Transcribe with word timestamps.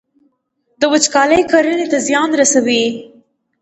وچکالي 0.91 1.41
کرنې 1.51 1.85
ته 1.91 1.97
زیان 2.07 2.29
رسوي. 2.39 2.83